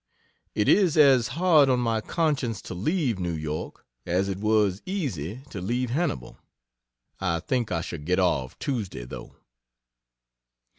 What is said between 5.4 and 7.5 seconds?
to leave Hannibal. I